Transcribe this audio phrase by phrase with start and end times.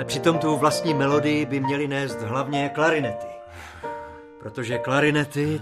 [0.00, 3.26] Ale přitom tu vlastní melodii by měly nést hlavně klarinety.
[4.38, 5.60] Protože klarinety,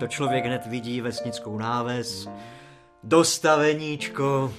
[0.00, 2.28] to člověk hned vidí vesnickou náves,
[3.02, 4.52] dostaveníčko,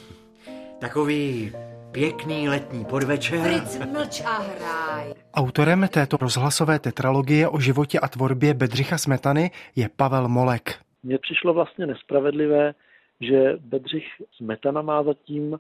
[0.80, 1.52] takový
[1.92, 3.40] pěkný letní podvečer.
[3.40, 5.14] Fritz, mlč a hraj.
[5.34, 10.76] Autorem této rozhlasové tetralogie o životě a tvorbě Bedřicha Smetany je Pavel Molek.
[11.04, 12.74] Mně přišlo vlastně nespravedlivé,
[13.22, 14.06] že Bedřich
[14.38, 15.60] Smetana má zatím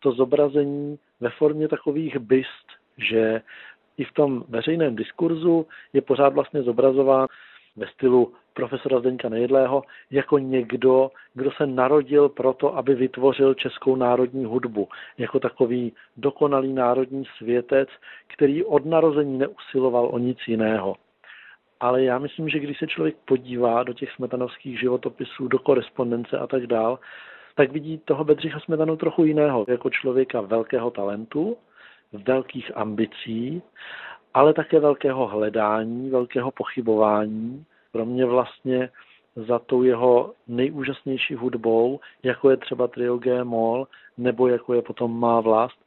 [0.00, 3.42] to zobrazení ve formě takových byst, že
[3.98, 7.26] i v tom veřejném diskurzu je pořád vlastně zobrazován
[7.76, 14.44] ve stylu profesora Zdeňka Nejedlého jako někdo, kdo se narodil proto, aby vytvořil českou národní
[14.44, 14.88] hudbu.
[15.18, 17.88] Jako takový dokonalý národní světec,
[18.34, 20.96] který od narození neusiloval o nic jiného.
[21.80, 26.46] Ale já myslím, že když se člověk podívá do těch smetanovských životopisů, do korespondence a
[26.46, 26.98] tak dál,
[27.54, 31.56] tak vidí toho Bedřicha Smetanu trochu jiného, jako člověka velkého talentu,
[32.14, 33.62] velkých ambicí,
[34.34, 37.64] ale také velkého hledání, velkého pochybování.
[37.92, 38.90] Pro mě vlastně
[39.36, 43.86] za tou jeho nejúžasnější hudbou, jako je třeba trio G Mol,
[44.18, 45.78] nebo jako je potom Má vlast,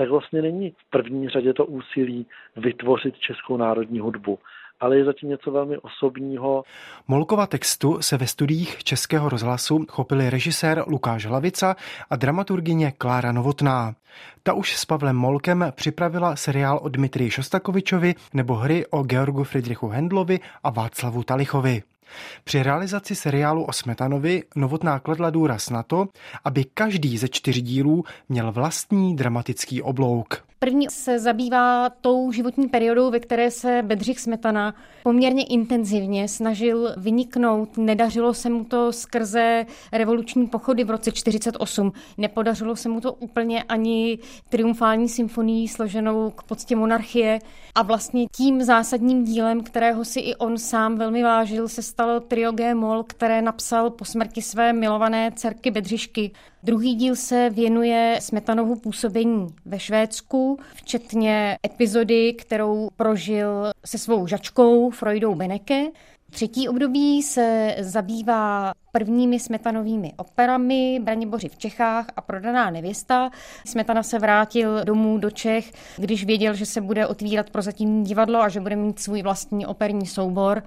[0.00, 4.38] tak vlastně není v první řadě to úsilí vytvořit českou národní hudbu,
[4.80, 6.64] ale je zatím něco velmi osobního.
[7.08, 11.76] Molkova textu se ve studiích Českého rozhlasu chopili režisér Lukáš Hlavica
[12.10, 13.94] a dramaturgině Klára Novotná.
[14.42, 19.88] Ta už s Pavlem Molkem připravila seriál o Dmitrii Šostakovičovi nebo hry o Georgu Friedrichu
[19.88, 21.82] Hendlovi a Václavu Talichovi.
[22.44, 26.08] Při realizaci seriálu o Smetanovi Novotná kladla důraz na to,
[26.44, 30.50] aby každý ze čtyř dílů měl vlastní dramatický oblouk.
[30.62, 37.76] První se zabývá tou životní periodou, ve které se Bedřich Smetana poměrně intenzivně snažil vyniknout.
[37.76, 41.92] Nedařilo se mu to skrze revoluční pochody v roce 48.
[42.18, 47.38] Nepodařilo se mu to úplně ani triumfální symfonii složenou k poctě monarchie.
[47.74, 52.52] A vlastně tím zásadním dílem, kterého si i on sám velmi vážil, se stalo trio
[52.52, 56.30] G Mol, které napsal po smrti své milované dcerky Bedřišky.
[56.62, 64.90] Druhý díl se věnuje Smetanovu působení ve Švédsku, včetně epizody, kterou prožil se svou žačkou
[64.90, 65.86] Freudou Beneke.
[66.30, 73.30] Třetí období se zabývá prvními smetanovými operami Braniboři v Čechách a Prodaná nevěsta.
[73.66, 78.48] Smetana se vrátil domů do Čech, když věděl, že se bude otvírat prozatímní divadlo a
[78.48, 80.62] že bude mít svůj vlastní operní soubor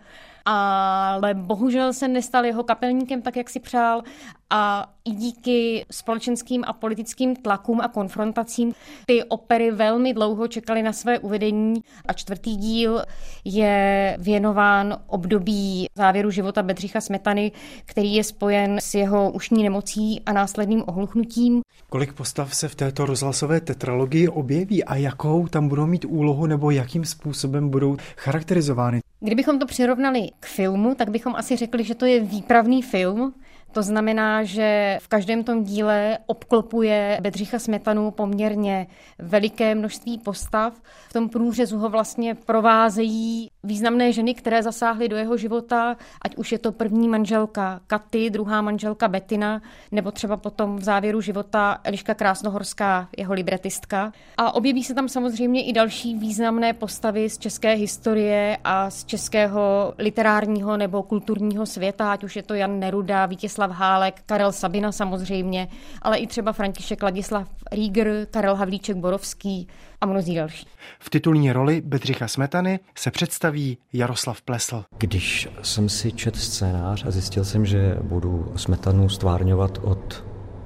[0.46, 4.04] ale bohužel se nestal jeho kapelníkem tak, jak si přál
[4.50, 8.74] a i díky společenským a politickým tlakům a konfrontacím
[9.06, 13.02] ty opery velmi dlouho čekaly na své uvedení a čtvrtý díl
[13.46, 17.52] je věnován období závěru života Bedřicha Smetany,
[17.86, 21.62] který je spojen s jeho ušní nemocí a následným ohluchnutím.
[21.90, 26.72] Kolik postav se v této rozhlasové tetralogii objeví a jakou tam budou mít úlohu nebo
[26.72, 29.03] jakým způsobem budou charakterizovány?
[29.24, 33.34] Kdybychom to přirovnali k filmu, tak bychom asi řekli, že to je výpravný film,
[33.72, 38.88] to znamená, že v každém tom díle obklopuje Bedřicha Smetanu poměrně
[39.20, 40.82] veliké množství postav.
[41.10, 46.52] V tom průřezu ho vlastně provázejí významné ženy, které zasáhly do jeho života, ať už
[46.52, 52.14] je to první manželka Katy, druhá manželka Betina, nebo třeba potom v závěru života Eliška
[52.14, 54.12] Krásnohorská, jeho libretistka.
[54.38, 59.94] A objeví se tam samozřejmě i další významné postavy z české historie a z českého
[59.98, 65.68] literárního nebo kulturního světa, ať už je to Jan Neruda, Vítězslav Hálek, Karel Sabina samozřejmě,
[66.02, 69.68] ale i třeba František Ladislav Rieger, Karel Havlíček Borovský
[70.02, 70.68] a mnozí další.
[71.00, 73.53] V titulní roli Bedřicha Smetany se představí
[73.94, 74.84] Jaroslav Plesl.
[74.98, 80.26] Když jsem si čet scénář a zjistil jsem, že budu Smetanu stvárňovat od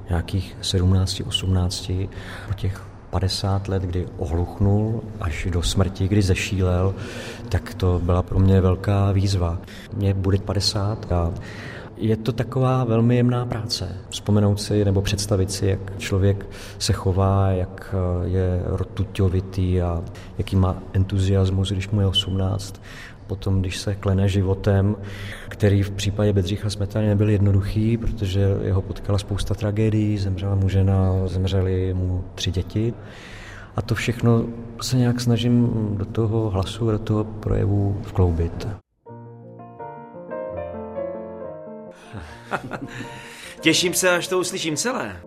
[0.10, 2.10] nějakých 17-18,
[2.48, 6.96] po těch 50 let, kdy ohluchnul až do smrti, kdy zešílel,
[7.50, 9.60] tak to byla pro mě velká výzva.
[9.94, 11.34] Mně bude 50 a
[11.98, 13.96] je to taková velmi jemná práce.
[14.10, 16.50] Vzpomenout si nebo představit si, jak člověk
[16.80, 20.04] se chová, jak eh, je rtuťovitý a
[20.38, 22.82] jaký má entuziasmus, když mu je 18.
[23.28, 24.96] Potom, když se klene životem,
[25.50, 31.12] který v případě Bedřicha Smetany nebyl jednoduchý, protože jeho potkala spousta tragédií, zemřela mu žena,
[31.26, 32.94] zemřeli mu tři děti.
[33.76, 34.46] A to všechno
[34.82, 38.68] se nějak snažím do toho hlasu, do toho projevu vkloubit.
[43.62, 45.22] Těším se, až to uslyším celé.